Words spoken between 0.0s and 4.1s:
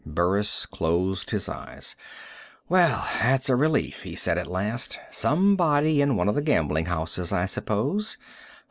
Burris closed his eyes. "Well, that's a relief,"